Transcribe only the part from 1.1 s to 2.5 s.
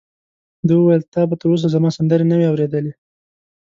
تا به تر اوسه زما سندرې نه وي